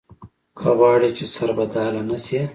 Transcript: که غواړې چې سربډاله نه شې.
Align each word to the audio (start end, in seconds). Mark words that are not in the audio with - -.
که 0.57 0.67
غواړې 0.77 1.09
چې 1.17 1.25
سربډاله 1.35 2.01
نه 2.09 2.17
شې. 2.25 2.41